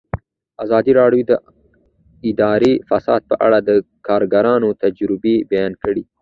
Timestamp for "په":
3.29-3.35